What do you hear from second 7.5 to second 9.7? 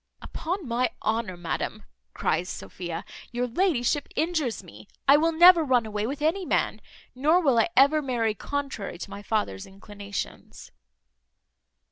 I ever marry contrary to my father's